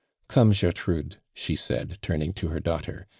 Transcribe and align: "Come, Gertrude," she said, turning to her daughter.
"Come, 0.29 0.51
Gertrude," 0.51 1.17
she 1.35 1.55
said, 1.55 1.99
turning 2.01 2.33
to 2.33 2.47
her 2.47 2.59
daughter. 2.59 3.05